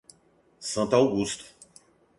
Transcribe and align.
Santo 0.59 0.95
Augusto 0.95 1.45